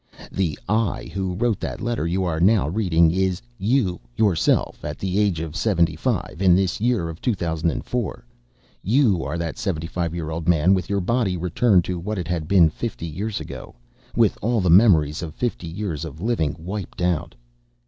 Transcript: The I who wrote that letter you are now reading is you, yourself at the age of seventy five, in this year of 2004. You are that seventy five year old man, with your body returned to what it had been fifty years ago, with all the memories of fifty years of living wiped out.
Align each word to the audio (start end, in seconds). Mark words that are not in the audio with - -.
The 0.31 0.57
I 0.67 1.11
who 1.13 1.35
wrote 1.35 1.59
that 1.59 1.79
letter 1.79 2.07
you 2.07 2.23
are 2.23 2.39
now 2.39 2.67
reading 2.67 3.11
is 3.11 3.39
you, 3.59 3.99
yourself 4.17 4.83
at 4.83 4.97
the 4.97 5.19
age 5.19 5.39
of 5.39 5.55
seventy 5.55 5.95
five, 5.95 6.41
in 6.41 6.55
this 6.55 6.81
year 6.81 7.07
of 7.07 7.21
2004. 7.21 8.25
You 8.81 9.23
are 9.23 9.37
that 9.37 9.59
seventy 9.59 9.85
five 9.85 10.15
year 10.15 10.31
old 10.31 10.49
man, 10.49 10.73
with 10.73 10.89
your 10.89 11.01
body 11.01 11.37
returned 11.37 11.83
to 11.85 11.99
what 11.99 12.17
it 12.17 12.27
had 12.27 12.47
been 12.47 12.71
fifty 12.71 13.05
years 13.05 13.39
ago, 13.39 13.75
with 14.15 14.39
all 14.41 14.59
the 14.59 14.71
memories 14.71 15.21
of 15.21 15.35
fifty 15.35 15.67
years 15.67 16.03
of 16.03 16.19
living 16.19 16.55
wiped 16.57 16.99
out. 17.03 17.35